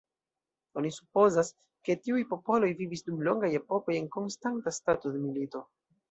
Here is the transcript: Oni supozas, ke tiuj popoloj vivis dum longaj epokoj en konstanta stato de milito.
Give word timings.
Oni 0.81 0.91
supozas, 0.93 1.49
ke 1.89 1.95
tiuj 2.07 2.23
popoloj 2.31 2.69
vivis 2.81 3.05
dum 3.09 3.19
longaj 3.27 3.51
epokoj 3.59 3.97
en 3.99 4.07
konstanta 4.15 4.75
stato 4.79 5.13
de 5.19 5.23
milito. 5.27 5.63